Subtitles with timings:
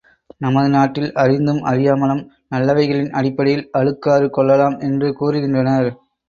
[0.37, 5.91] நமது நாட்டில் அறிந்தும் அறியாமலும் நல்லவைகளின் அடிப்படையில் அழுக்காறு கொள்ளலாம் என்று கூறுகின்றனர்.